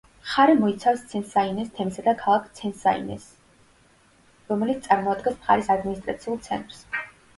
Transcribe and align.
მხარე 0.27 0.53
მოიცავს 0.61 1.03
ცესვაინეს 1.09 1.67
თემსა 1.79 2.05
და 2.07 2.13
ქალაქ 2.23 2.47
ცესვაინეს, 2.59 3.27
რომელიც 4.53 4.81
წარმოადგენს 4.89 5.39
მხარის 5.43 5.71
ადმინისტრაციულ 5.77 6.41
ცენტრს. 6.49 6.83